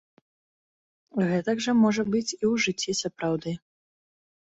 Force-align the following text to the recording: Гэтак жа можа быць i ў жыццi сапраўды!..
Гэтак 1.31 1.57
жа 1.65 1.71
можа 1.81 2.03
быць 2.13 2.29
i 2.29 2.31
ў 2.31 2.53
жыццi 2.67 2.97
сапраўды!.. 3.01 3.53